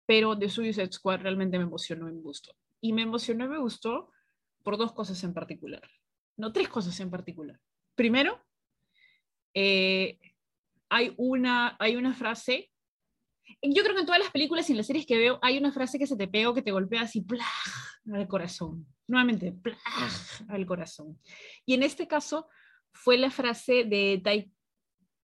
Pero 0.05 0.37
The 0.37 0.49
Suicide 0.49 0.91
Squad 0.91 1.21
realmente 1.21 1.57
me 1.57 1.63
emocionó 1.63 2.09
y 2.09 2.13
me 2.13 2.21
gustó. 2.21 2.55
Y 2.81 2.93
me 2.93 3.01
emocionó 3.01 3.45
y 3.45 3.49
me 3.49 3.57
gustó 3.57 4.11
por 4.63 4.77
dos 4.77 4.93
cosas 4.93 5.23
en 5.23 5.33
particular. 5.33 5.81
No, 6.37 6.51
tres 6.51 6.69
cosas 6.69 6.99
en 6.99 7.09
particular. 7.09 7.59
Primero, 7.95 8.43
eh, 9.53 10.19
hay, 10.89 11.13
una, 11.17 11.75
hay 11.79 11.95
una 11.95 12.13
frase, 12.13 12.71
yo 13.61 13.83
creo 13.83 13.95
que 13.95 14.01
en 14.01 14.05
todas 14.05 14.21
las 14.21 14.31
películas 14.31 14.69
y 14.69 14.73
en 14.73 14.77
las 14.77 14.87
series 14.87 15.05
que 15.05 15.17
veo 15.17 15.39
hay 15.41 15.57
una 15.57 15.71
frase 15.71 15.99
que 15.99 16.07
se 16.07 16.17
te 16.17 16.27
pega 16.27 16.49
o 16.49 16.53
que 16.53 16.61
te 16.61 16.71
golpea 16.71 17.01
así, 17.01 17.25
al 18.13 18.27
corazón. 18.27 18.85
Nuevamente, 19.07 19.55
al 20.49 20.65
corazón. 20.65 21.19
Y 21.65 21.73
en 21.73 21.83
este 21.83 22.07
caso 22.07 22.47
fue 22.91 23.17
la 23.17 23.29
frase 23.29 23.83
de 23.83 24.19
Tai, 24.23 24.51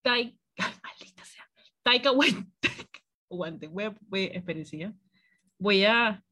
tai, 0.01 0.39
maldita 0.57 1.25
sea, 1.25 1.49
Taika 1.83 2.11
Waititi, 2.11 2.69
voy 3.29 3.83
a, 3.83 3.97
voy 5.57 5.83
a 5.85 6.23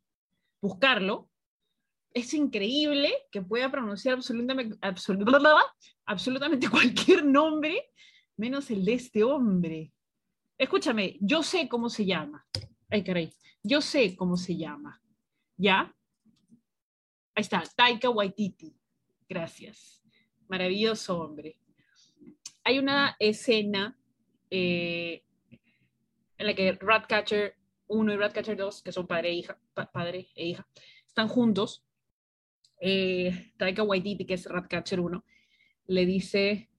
buscarlo, 0.61 1.29
es 2.13 2.33
increíble 2.33 3.13
que 3.31 3.41
pueda 3.41 3.69
pronunciar 3.71 4.15
absolutamente, 4.15 4.77
absolutamente 6.05 6.69
cualquier 6.69 7.25
nombre 7.25 7.91
menos 8.37 8.69
el 8.71 8.85
de 8.85 8.93
este 8.93 9.23
hombre. 9.23 9.91
Escúchame, 10.59 11.15
yo 11.21 11.41
sé 11.41 11.69
cómo 11.69 11.89
se 11.89 12.05
llama. 12.05 12.45
Ay, 12.89 13.01
caray. 13.01 13.33
Yo 13.63 13.79
sé 13.79 14.13
cómo 14.17 14.35
se 14.35 14.57
llama. 14.57 15.01
¿Ya? 15.55 15.95
Ahí 17.33 17.41
está, 17.41 17.63
Taika 17.77 18.09
Waititi. 18.09 18.75
Gracias. 19.29 20.03
Maravilloso 20.49 21.17
hombre. 21.17 21.57
Hay 22.65 22.77
una 22.77 23.15
escena 23.19 23.97
eh, 24.49 25.23
en 26.37 26.45
la 26.45 26.53
que 26.53 26.73
Ratcatcher 26.73 27.55
1 27.87 28.13
y 28.13 28.17
Ratcatcher 28.17 28.57
2, 28.57 28.83
que 28.83 28.91
son 28.91 29.07
padre 29.07 29.29
e 29.29 29.35
hija, 29.35 29.57
padre 29.93 30.27
e 30.35 30.45
hija, 30.45 30.67
están 31.07 31.29
juntos 31.29 31.85
eh, 32.81 33.53
Taika 33.55 33.83
Waititi, 33.83 34.25
que 34.25 34.33
es 34.33 34.45
Ratcatcher 34.45 34.99
1, 34.99 35.23
le 35.87 36.05
dice, 36.05 36.69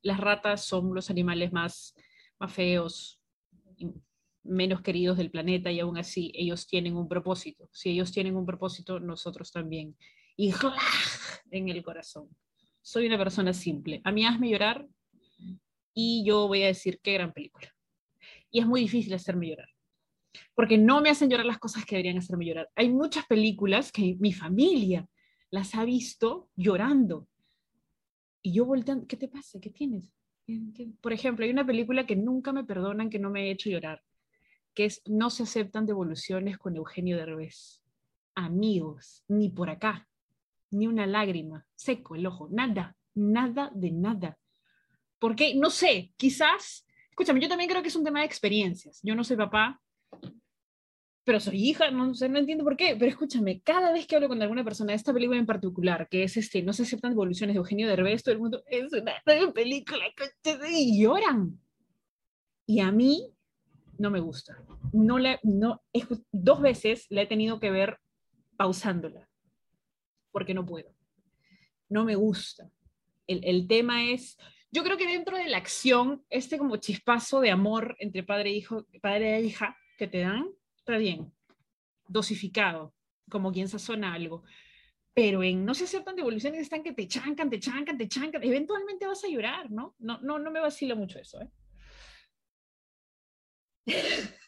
las 0.00 0.18
ratas 0.18 0.64
son 0.64 0.94
los 0.94 1.10
animales 1.10 1.52
más, 1.52 1.94
más 2.38 2.52
feos, 2.52 3.17
menos 4.42 4.80
queridos 4.82 5.18
del 5.18 5.30
planeta 5.30 5.70
y 5.70 5.80
aún 5.80 5.98
así 5.98 6.32
ellos 6.34 6.66
tienen 6.66 6.96
un 6.96 7.08
propósito. 7.08 7.68
Si 7.72 7.90
ellos 7.90 8.12
tienen 8.12 8.36
un 8.36 8.46
propósito, 8.46 8.98
nosotros 9.00 9.52
también. 9.52 9.96
Y 10.36 10.52
en 11.50 11.68
el 11.68 11.82
corazón. 11.82 12.28
Soy 12.82 13.06
una 13.06 13.18
persona 13.18 13.52
simple. 13.52 14.00
A 14.04 14.12
mí 14.12 14.24
hazme 14.24 14.50
llorar 14.50 14.86
y 15.92 16.24
yo 16.24 16.46
voy 16.48 16.62
a 16.62 16.68
decir 16.68 17.00
qué 17.02 17.14
gran 17.14 17.32
película. 17.32 17.74
Y 18.50 18.60
es 18.60 18.66
muy 18.66 18.80
difícil 18.80 19.12
hacerme 19.14 19.48
llorar. 19.48 19.68
Porque 20.54 20.78
no 20.78 21.00
me 21.00 21.10
hacen 21.10 21.28
llorar 21.28 21.46
las 21.46 21.58
cosas 21.58 21.84
que 21.84 21.96
deberían 21.96 22.18
hacerme 22.18 22.46
llorar. 22.46 22.70
Hay 22.76 22.88
muchas 22.88 23.26
películas 23.26 23.92
que 23.92 24.16
mi 24.18 24.32
familia 24.32 25.08
las 25.50 25.74
ha 25.74 25.84
visto 25.84 26.50
llorando. 26.56 27.28
Y 28.42 28.52
yo 28.52 28.64
volteando, 28.64 29.06
¿qué 29.06 29.16
te 29.16 29.28
pasa? 29.28 29.60
¿Qué 29.60 29.70
tienes? 29.70 30.12
Por 31.00 31.12
ejemplo, 31.12 31.44
hay 31.44 31.50
una 31.50 31.66
película 31.66 32.06
que 32.06 32.16
nunca 32.16 32.52
me 32.52 32.64
perdonan 32.64 33.10
que 33.10 33.18
no 33.18 33.30
me 33.30 33.44
he 33.44 33.50
hecho 33.50 33.70
llorar, 33.70 34.02
que 34.74 34.86
es 34.86 35.02
No 35.06 35.30
se 35.30 35.42
aceptan 35.42 35.86
devoluciones 35.86 36.58
con 36.58 36.76
Eugenio 36.76 37.16
Derbez. 37.16 37.82
Amigos, 38.34 39.24
ni 39.28 39.50
por 39.50 39.68
acá, 39.68 40.08
ni 40.70 40.86
una 40.86 41.06
lágrima, 41.06 41.66
seco 41.74 42.14
el 42.14 42.26
ojo, 42.26 42.48
nada, 42.50 42.96
nada 43.14 43.70
de 43.74 43.90
nada. 43.90 44.38
Porque, 45.18 45.54
no 45.54 45.70
sé, 45.70 46.12
quizás, 46.16 46.86
escúchame, 47.10 47.40
yo 47.40 47.48
también 47.48 47.68
creo 47.68 47.82
que 47.82 47.88
es 47.88 47.96
un 47.96 48.04
tema 48.04 48.20
de 48.20 48.26
experiencias. 48.26 49.00
Yo 49.02 49.14
no 49.14 49.24
soy 49.24 49.36
papá, 49.36 49.80
pero 51.28 51.40
soy 51.40 51.68
hija, 51.68 51.90
no, 51.90 52.14
sé, 52.14 52.26
no 52.30 52.38
entiendo 52.38 52.64
por 52.64 52.74
qué, 52.74 52.96
pero 52.98 53.10
escúchame, 53.10 53.60
cada 53.60 53.92
vez 53.92 54.06
que 54.06 54.16
hablo 54.16 54.28
con 54.28 54.40
alguna 54.40 54.64
persona 54.64 54.92
de 54.92 54.96
esta 54.96 55.12
película 55.12 55.38
en 55.38 55.44
particular, 55.44 56.08
que 56.08 56.22
es 56.22 56.38
este, 56.38 56.62
no 56.62 56.72
se 56.72 56.84
aceptan 56.84 57.10
devoluciones 57.10 57.52
de 57.52 57.58
Eugenio 57.58 57.86
Derbez, 57.86 58.22
todo 58.22 58.32
el 58.32 58.40
mundo, 58.40 58.64
es 58.66 58.90
una 58.90 59.52
película, 59.52 60.06
y 60.70 61.02
lloran. 61.02 61.60
Y 62.64 62.80
a 62.80 62.90
mí 62.90 63.30
no 63.98 64.10
me 64.10 64.20
gusta. 64.20 64.56
No 64.94 65.18
la, 65.18 65.38
no, 65.42 65.82
dos 66.32 66.62
veces 66.62 67.04
la 67.10 67.20
he 67.20 67.26
tenido 67.26 67.60
que 67.60 67.70
ver 67.70 67.98
pausándola, 68.56 69.28
porque 70.32 70.54
no 70.54 70.64
puedo. 70.64 70.94
No 71.90 72.06
me 72.06 72.14
gusta. 72.14 72.70
El, 73.26 73.44
el 73.44 73.68
tema 73.68 74.02
es, 74.06 74.38
yo 74.70 74.82
creo 74.82 74.96
que 74.96 75.06
dentro 75.06 75.36
de 75.36 75.50
la 75.50 75.58
acción, 75.58 76.24
este 76.30 76.56
como 76.56 76.78
chispazo 76.78 77.42
de 77.42 77.50
amor 77.50 77.96
entre 77.98 78.22
padre 78.22 78.48
e 78.48 78.54
hijo, 78.54 78.86
padre 79.02 79.36
e 79.36 79.42
hija 79.42 79.76
que 79.98 80.06
te 80.06 80.20
dan, 80.20 80.48
está 80.88 80.96
bien, 80.96 81.30
dosificado, 82.08 82.94
como 83.28 83.52
quien 83.52 83.68
sazona 83.68 84.14
algo. 84.14 84.42
Pero 85.12 85.42
en 85.42 85.66
no 85.66 85.74
se 85.74 85.84
aceptan 85.84 86.16
devoluciones, 86.16 86.60
están 86.60 86.82
que 86.82 86.92
te 86.92 87.06
chancan, 87.06 87.50
te 87.50 87.60
chancan, 87.60 87.98
te 87.98 88.08
chancan, 88.08 88.42
eventualmente 88.42 89.06
vas 89.06 89.22
a 89.22 89.28
llorar, 89.28 89.70
¿no? 89.70 89.94
No, 89.98 90.18
no, 90.22 90.38
no 90.38 90.50
me 90.50 90.60
vacila 90.60 90.94
mucho 90.94 91.18
eso, 91.18 91.42
¿eh? 91.42 91.50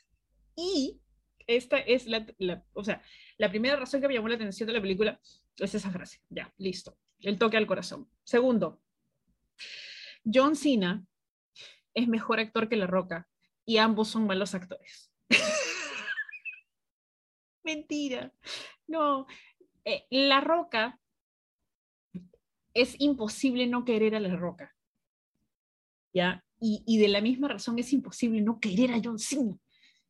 y 0.56 0.98
esta 1.46 1.78
es 1.78 2.06
la, 2.06 2.26
la, 2.38 2.64
o 2.72 2.84
sea, 2.84 3.02
la 3.36 3.50
primera 3.50 3.76
razón 3.76 4.00
que 4.00 4.08
me 4.08 4.14
llamó 4.14 4.28
la 4.28 4.36
atención 4.36 4.66
de 4.66 4.72
la 4.72 4.80
película 4.80 5.20
es 5.58 5.74
esa 5.74 5.90
frase. 5.90 6.22
Ya, 6.30 6.54
listo. 6.56 6.96
El 7.18 7.38
toque 7.38 7.58
al 7.58 7.66
corazón. 7.66 8.08
Segundo, 8.24 8.80
John 10.24 10.56
Cena 10.56 11.04
es 11.92 12.08
mejor 12.08 12.40
actor 12.40 12.70
que 12.70 12.76
La 12.76 12.86
Roca 12.86 13.28
y 13.66 13.76
ambos 13.76 14.08
son 14.08 14.26
malos 14.26 14.54
actores. 14.54 15.12
Mentira. 17.62 18.32
No. 18.86 19.26
Eh, 19.84 20.04
la 20.10 20.40
roca, 20.40 21.00
es 22.74 22.96
imposible 22.98 23.66
no 23.66 23.84
querer 23.84 24.14
a 24.14 24.20
la 24.20 24.36
roca. 24.36 24.74
¿Ya? 26.12 26.44
Y, 26.62 26.98
de 26.98 27.08
la 27.08 27.22
misma 27.22 27.48
razón 27.48 27.78
es 27.78 27.90
imposible 27.92 28.42
no 28.42 28.60
querer 28.60 28.92
a 28.92 29.00
John 29.02 29.18
Cena. 29.18 29.56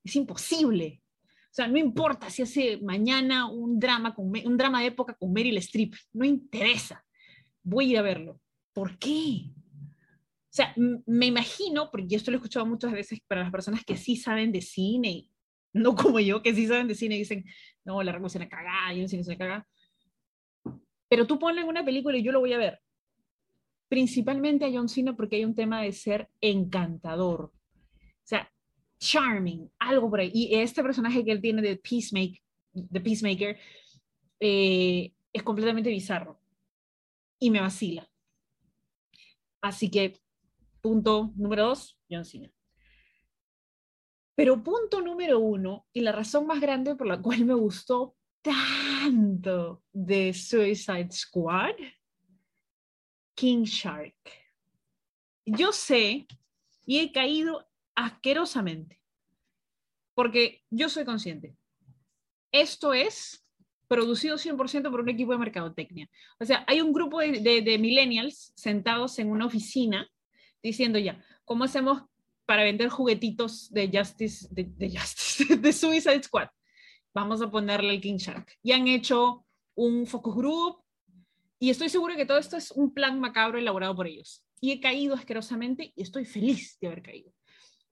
Es 0.03 0.17
imposible. 0.17 1.01
O 1.23 1.53
sea, 1.53 1.69
no 1.69 1.79
importa 1.79 2.29
si 2.29 2.43
hace 2.43 2.79
mañana 2.79 3.49
un 3.49 3.79
drama, 3.79 4.15
con, 4.15 4.27
un 4.27 4.57
drama 4.57 4.81
de 4.81 4.89
época 4.89 5.15
con 5.15 5.33
Meryl 5.33 5.57
Streep, 5.59 5.95
no 6.13 6.25
interesa. 6.25 7.05
voy 7.63 7.87
a 7.87 7.91
ir 7.91 7.99
a 7.99 8.03
verlo. 8.03 8.41
¿Por 8.73 8.99
qué? 8.99 9.53
O 9.53 10.53
sea, 10.53 10.75
me 10.77 11.27
imagino, 11.27 11.89
porque 11.93 12.17
esto 12.17 12.33
lo 12.33 12.37
he 12.37 12.39
escuchado 12.39 12.67
muchas 12.67 12.91
veces 12.93 13.21
para 13.29 13.43
las 13.43 13.53
personas 13.53 13.85
que 13.85 13.97
sí 13.97 14.17
saben 14.17 14.51
de 14.51 14.61
cine, 14.61 15.29
no 15.73 15.95
como 15.95 16.21
yo, 16.21 16.43
que 16.43 16.55
sí 16.55 16.67
saben 16.67 16.89
de 16.89 16.95
cine 16.95 17.17
y 17.17 17.21
dicen, 17.21 17.45
no, 17.85 18.03
la 18.03 18.13
es 18.13 18.35
una 18.35 18.49
cagada, 18.49 18.93
yo 18.93 19.03
no 19.03 19.09
cine 19.09 19.25
se 19.25 19.39
caga. 19.39 19.67
Pero 21.09 21.27
tú 21.27 21.39
ponle 21.39 21.63
en 21.63 21.69
una 21.69 21.85
película 21.85 22.17
y 22.17 22.23
yo 22.23 22.33
lo 22.33 22.41
voy 22.41 22.53
a 22.53 22.59
ver. 22.59 22.81
Principalmente 23.89 24.65
a 24.65 24.71
John 24.73 24.89
Cena 24.89 25.17
porque 25.17 25.37
hay 25.37 25.45
un 25.45 25.55
tema 25.55 25.83
de 25.83 25.93
ser 25.93 26.29
encantador. 26.41 27.47
O 27.47 27.53
sea, 28.23 28.51
charming, 29.01 29.71
algo 29.79 30.09
por 30.09 30.21
ahí. 30.21 30.31
Y 30.33 30.55
este 30.55 30.83
personaje 30.83 31.25
que 31.25 31.33
él 31.33 31.41
tiene 31.41 31.63
de 31.63 31.77
Peacemaker, 31.77 32.41
de 32.73 33.01
Peacemaker 33.01 33.59
eh, 34.39 35.13
es 35.33 35.43
completamente 35.43 35.91
bizarro. 35.91 36.41
Y 37.41 37.51
me 37.51 37.61
vacila. 37.61 38.09
Así 39.61 39.91
que 39.91 40.21
Punto 40.81 41.31
número 41.37 41.67
dos, 41.67 41.99
John 42.09 42.25
Cena. 42.25 42.51
Pero 44.41 44.63
punto 44.63 45.03
número 45.03 45.39
uno, 45.39 45.87
y 45.93 46.01
la 46.01 46.13
razón 46.13 46.47
más 46.47 46.63
grande 46.63 46.97
por 46.97 47.07
la 47.07 47.21
cual 47.21 47.45
me 47.45 47.53
gustó 47.53 48.17
tanto 48.41 49.83
de 49.93 50.33
Suicide 50.33 51.13
Squad, 51.13 51.75
King 53.35 53.65
Shark. 53.65 54.17
Yo 55.45 55.73
sé 55.73 56.27
y 56.87 57.01
he 57.01 57.13
caído 57.13 57.69
asquerosamente, 57.95 58.99
porque 60.15 60.65
yo 60.71 60.89
soy 60.89 61.05
consciente. 61.05 61.55
Esto 62.51 62.95
es 62.95 63.47
producido 63.89 64.39
100% 64.39 64.91
por 64.91 65.01
un 65.01 65.11
equipo 65.11 65.33
de 65.33 65.39
mercadotecnia. 65.39 66.09
O 66.39 66.47
sea, 66.47 66.65
hay 66.67 66.81
un 66.81 66.95
grupo 66.95 67.21
de, 67.21 67.61
de 67.61 67.79
millennials 67.79 68.55
sentados 68.57 69.19
en 69.19 69.31
una 69.31 69.45
oficina 69.45 70.11
diciendo 70.63 70.99
ya, 70.99 71.23
¿cómo 71.45 71.65
hacemos 71.65 72.05
para 72.51 72.65
vender 72.65 72.89
juguetitos 72.89 73.73
de 73.73 73.89
Justice, 73.95 74.49
de, 74.51 74.91
Justice, 74.91 75.57
de 75.57 75.73
Suicide 75.73 76.25
Squad? 76.25 76.49
Vamos 77.15 77.41
a 77.43 77.49
ponerle 77.49 77.95
el 77.95 78.01
King 78.01 78.17
Shark. 78.17 78.59
Y 78.61 78.73
han 78.73 78.89
hecho 78.89 79.47
un 79.77 80.05
focus 80.05 80.35
group 80.35 80.83
y 81.61 81.71
estoy 81.71 81.89
seguro 81.89 82.17
que 82.17 82.27
todo 82.27 82.39
esto 82.39 82.57
es 82.57 82.73
un 82.73 82.93
plan 82.93 83.21
macabro 83.21 83.57
elaborado 83.57 83.95
por 83.95 84.09
ellos. 84.09 84.45
Y 84.61 84.73
he 84.73 84.81
caído 84.81 85.15
asquerosamente 85.15 85.93
y 85.95 86.03
estoy 86.03 86.25
feliz 86.25 86.77
de 86.81 86.89
haber 86.89 87.03
caído. 87.03 87.33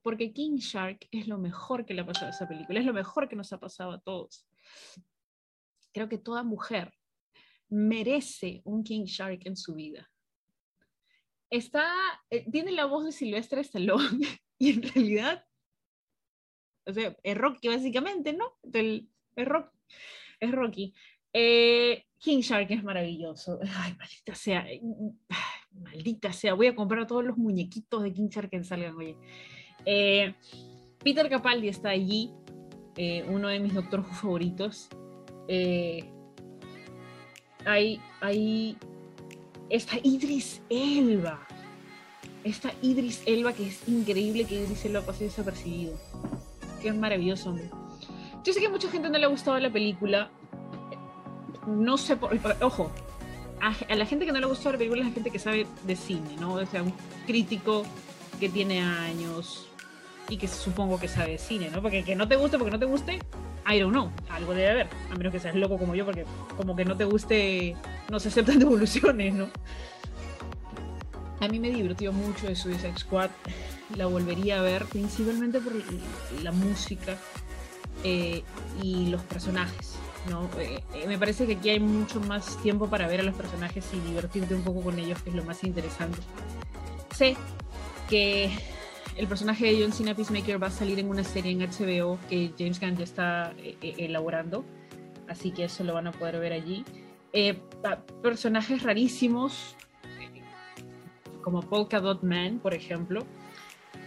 Porque 0.01 0.33
King 0.33 0.57
Shark 0.57 1.07
es 1.09 1.29
lo 1.29 1.37
mejor 1.37 1.85
que 1.85 1.93
le 1.93 2.01
ha 2.01 2.05
pasado 2.05 2.27
a 2.27 2.31
esa 2.31 2.49
película, 2.49 2.81
es 2.81 2.85
lo 2.85 2.93
mejor 2.93 3.29
que 3.29 3.37
nos 3.37 3.53
ha 3.53 3.61
pasado 3.61 3.93
a 3.93 4.01
todos. 4.01 4.45
Creo 5.93 6.09
que 6.09 6.17
toda 6.17 6.43
mujer 6.43 6.93
merece 7.69 8.61
un 8.65 8.83
King 8.83 9.05
Shark 9.05 9.39
en 9.45 9.55
su 9.55 9.75
vida 9.75 10.09
está, 11.49 11.91
eh, 12.29 12.49
tiene 12.51 12.71
la 12.71 12.85
voz 12.85 13.05
de 13.05 13.11
Silvestre 13.11 13.61
Stallone 13.61 14.19
y 14.61 14.71
en 14.71 14.83
realidad, 14.83 15.45
o 16.85 16.93
sea, 16.93 17.15
es 17.23 17.37
Rocky 17.37 17.67
básicamente, 17.67 18.33
¿no? 18.33 18.57
Es, 18.71 19.47
rock, 19.47 19.71
es 20.39 20.51
Rocky. 20.51 20.93
Eh, 21.31 22.05
King 22.17 22.39
Shark 22.39 22.69
es 22.71 22.83
maravilloso. 22.83 23.59
Ay, 23.75 23.95
maldita 23.97 24.35
sea. 24.35 24.65
maldita 25.71 26.33
sea. 26.33 26.53
Voy 26.53 26.67
a 26.67 26.75
comprar 26.75 27.07
todos 27.07 27.23
los 27.23 27.37
muñequitos 27.37 28.03
de 28.03 28.13
King 28.13 28.29
Shark 28.29 28.49
que 28.49 28.63
salgan, 28.63 28.95
oye. 28.95 29.15
Eh, 29.85 30.33
Peter 31.03 31.29
Capaldi 31.29 31.69
está 31.69 31.89
allí, 31.89 32.33
uno 33.29 33.47
de 33.47 33.61
mis 33.61 33.73
doctores 33.73 34.05
favoritos. 34.07 34.89
hay, 37.65 38.01
hay 38.19 38.77
Está 39.69 39.97
Idris 40.01 40.63
Elba. 40.69 41.47
Está 42.43 42.73
Idris 42.81 43.21
Elba, 43.25 43.53
que 43.53 43.67
es 43.67 43.87
increíble 43.87 44.45
que 44.45 44.55
Idris 44.55 44.85
Elba 44.85 45.01
pase 45.01 45.25
desapercibido. 45.25 45.93
Qué 46.81 46.93
maravilloso, 46.93 47.49
hombre. 47.49 47.69
Yo 48.43 48.53
sé 48.53 48.59
que 48.59 48.67
a 48.67 48.69
mucha 48.69 48.89
gente 48.89 49.09
no 49.09 49.17
le 49.17 49.25
ha 49.25 49.29
gustado 49.29 49.59
la 49.59 49.69
película. 49.69 50.31
No 51.67 51.97
sé 51.97 52.15
por. 52.15 52.37
Ojo, 52.61 52.91
a, 53.61 53.95
la 53.95 54.05
gente 54.05 54.25
que 54.25 54.31
no 54.31 54.39
le 54.39 54.45
ha 54.45 54.49
gustado 54.49 54.73
la 54.73 54.77
película 54.77 55.01
es 55.01 55.07
la 55.07 55.13
gente 55.13 55.31
que 55.31 55.39
sabe 55.39 55.67
de 55.83 55.95
cine, 55.95 56.35
¿no? 56.39 56.53
O 56.53 56.65
sea, 56.65 56.83
un 56.83 56.93
crítico 57.27 57.85
que 58.39 58.49
tiene 58.49 58.81
años 58.81 59.67
y 60.29 60.37
que 60.37 60.47
supongo 60.47 60.99
que 60.99 61.07
sabe 61.07 61.31
de 61.31 61.37
cine, 61.37 61.69
¿no? 61.69 61.81
Porque 61.81 62.03
que 62.03 62.15
no 62.15 62.27
te 62.27 62.35
guste, 62.35 62.57
porque 62.57 62.71
no 62.71 62.79
te 62.79 62.85
guste, 62.85 63.19
I 63.69 63.79
don't 63.79 63.91
know, 63.91 64.11
algo 64.29 64.53
debe 64.53 64.69
haber, 64.69 64.87
a 65.11 65.15
menos 65.15 65.33
que 65.33 65.39
seas 65.39 65.55
loco 65.55 65.77
como 65.77 65.95
yo, 65.95 66.05
porque 66.05 66.25
como 66.55 66.75
que 66.75 66.85
no 66.85 66.95
te 66.95 67.05
guste, 67.05 67.75
no 68.09 68.19
se 68.19 68.29
aceptan 68.29 68.59
devoluciones, 68.59 69.33
¿no? 69.33 69.49
A 71.39 71.47
mí 71.47 71.59
me 71.59 71.69
divirtió 71.69 72.11
mucho 72.11 72.47
de 72.47 72.55
Suicide 72.55 72.97
Squad, 72.97 73.29
la 73.95 74.07
volvería 74.07 74.59
a 74.59 74.61
ver 74.61 74.85
principalmente 74.85 75.61
por 75.61 75.73
la 76.43 76.51
música 76.51 77.17
eh, 78.03 78.43
y 78.83 79.07
los 79.07 79.21
personajes, 79.23 79.95
¿no? 80.29 80.49
Eh, 80.59 80.83
eh, 80.93 81.07
me 81.07 81.17
parece 81.17 81.45
que 81.47 81.53
aquí 81.53 81.69
hay 81.69 81.79
mucho 81.79 82.19
más 82.19 82.61
tiempo 82.61 82.89
para 82.89 83.07
ver 83.07 83.21
a 83.21 83.23
los 83.23 83.35
personajes 83.35 83.85
y 83.93 83.99
divertirte 84.07 84.53
un 84.53 84.63
poco 84.63 84.81
con 84.81 84.99
ellos, 84.99 85.21
que 85.21 85.29
es 85.29 85.35
lo 85.35 85.45
más 85.45 85.63
interesante. 85.63 86.19
Sé 87.15 87.37
que 88.09 88.51
el 89.15 89.27
personaje 89.27 89.65
de 89.67 89.81
John 89.81 89.93
Cena 89.93 90.15
Peacemaker 90.15 90.61
va 90.61 90.67
a 90.67 90.71
salir 90.71 90.99
en 90.99 91.09
una 91.09 91.23
serie 91.23 91.51
en 91.51 91.59
HBO 91.59 92.19
que 92.29 92.53
James 92.57 92.81
Gunn 92.81 92.97
ya 92.97 93.03
está 93.05 93.53
elaborando, 93.81 94.65
así 95.29 95.51
que 95.51 95.65
eso 95.65 95.85
lo 95.85 95.93
van 95.93 96.07
a 96.07 96.11
poder 96.11 96.39
ver 96.39 96.51
allí. 96.51 96.83
Personajes 98.21 98.83
rarísimos, 98.83 99.75
como 101.43 101.61
Polka 101.61 101.99
Dot 101.99 102.23
Man, 102.23 102.59
por 102.59 102.73
ejemplo, 102.73 103.25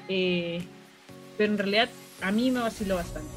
pero 0.06 1.52
en 1.52 1.58
realidad 1.58 1.88
a 2.20 2.30
mí 2.30 2.50
me 2.50 2.60
vaciló 2.60 2.96
bastante. 2.96 3.30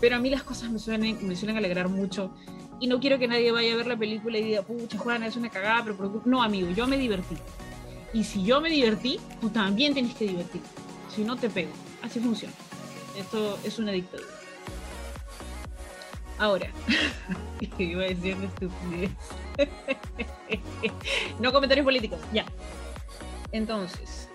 Pero 0.00 0.16
a 0.16 0.18
mí 0.18 0.30
las 0.30 0.42
cosas 0.42 0.70
me 0.70 0.78
suelen, 0.78 1.26
me 1.26 1.36
suelen 1.36 1.56
alegrar 1.56 1.88
mucho 1.88 2.34
y 2.80 2.86
no 2.86 3.00
quiero 3.00 3.18
que 3.18 3.28
nadie 3.28 3.52
vaya 3.52 3.72
a 3.72 3.76
ver 3.76 3.86
la 3.86 3.96
película 3.96 4.38
y 4.38 4.44
diga, 4.44 4.62
pucha, 4.62 4.98
Juana, 4.98 5.26
es 5.26 5.36
una 5.36 5.48
cagada, 5.48 5.84
pero 5.84 6.22
no, 6.24 6.42
amigo, 6.42 6.70
yo 6.70 6.86
me 6.86 6.98
divertí. 6.98 7.36
Y 8.12 8.24
si 8.24 8.44
yo 8.44 8.60
me 8.60 8.70
divertí, 8.70 9.20
tú 9.40 9.48
también 9.50 9.94
tienes 9.94 10.14
que 10.14 10.26
divertirte 10.26 10.68
si 11.14 11.24
no 11.24 11.36
te 11.36 11.48
pego. 11.48 11.70
Así 12.02 12.20
funciona. 12.20 12.54
Esto 13.16 13.58
es 13.64 13.78
una 13.78 13.92
dictadura. 13.92 14.28
Ahora, 16.38 16.68
iba 17.78 18.02
a 18.02 18.08
decir 18.08 18.36
estupidez. 18.42 19.10
no 21.40 21.52
comentarios 21.52 21.84
políticos, 21.84 22.18
ya. 22.32 22.44
Entonces, 23.54 24.28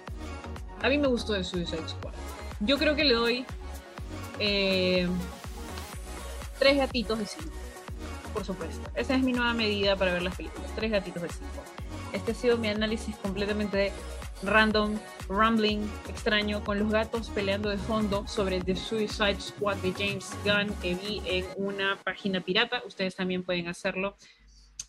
a 0.82 0.88
mí 0.88 0.98
me 0.98 1.08
gustó 1.08 1.36
el 1.36 1.44
Suicide 1.44 1.90
Squad. 1.90 2.14
Yo 2.62 2.78
creo 2.78 2.96
que 2.96 3.04
le 3.04 3.16
doy 3.16 3.46
eh, 4.40 5.10
tres 6.58 6.78
gatitos 6.78 7.20
de 7.20 7.26
cinco, 7.26 7.52
por 8.34 8.46
supuesto. 8.46 8.90
Esa 8.96 9.16
es 9.16 9.22
mi 9.22 9.34
nueva 9.34 9.54
medida 9.54 9.98
para 9.98 10.14
ver 10.14 10.22
las 10.22 10.38
películas, 10.38 10.74
tres 10.74 10.90
gatitos 10.90 11.22
de 11.22 11.28
cinco. 11.28 11.64
Este 12.14 12.32
ha 12.32 12.34
sido 12.34 12.58
mi 12.58 12.70
análisis 12.70 13.14
completamente 13.18 13.92
random, 14.42 14.98
rambling, 15.28 15.82
extraño, 16.08 16.64
con 16.64 16.80
los 16.80 16.90
gatos 16.90 17.28
peleando 17.28 17.68
de 17.68 17.78
fondo 17.78 18.26
sobre 18.26 18.62
The 18.62 18.78
Suicide 18.78 19.42
Squad 19.42 19.76
de 19.80 19.92
James 19.92 20.32
Gunn 20.46 20.74
que 20.82 20.96
vi 20.96 21.22
en 21.26 21.46
una 21.58 22.00
página 22.06 22.40
pirata. 22.40 22.82
Ustedes 22.88 23.18
también 23.18 23.44
pueden 23.44 23.68
hacerlo. 23.68 24.16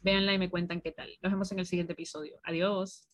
Véanla 0.02 0.34
y 0.34 0.38
me 0.38 0.48
cuentan 0.48 0.80
qué 0.80 0.92
tal. 0.92 1.10
Nos 1.20 1.32
vemos 1.32 1.50
en 1.50 1.58
el 1.58 1.66
siguiente 1.66 1.94
episodio. 1.94 2.38
Adiós. 2.44 3.10